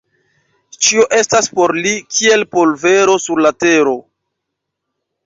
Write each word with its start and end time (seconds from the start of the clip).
Ĉio 0.85 1.03
estas 1.17 1.49
por 1.59 1.73
li 1.83 1.91
kiel 2.15 2.45
polvero 2.55 3.19
sur 3.27 3.43
la 3.47 3.53
tero. 3.65 3.95